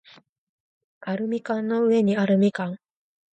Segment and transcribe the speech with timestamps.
[1.01, 2.79] アルミ缶の上にあるみかん